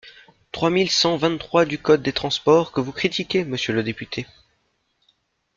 [0.51, 4.25] trois mille cent vingt-trois du code des transports, que vous critiquez, monsieur le député.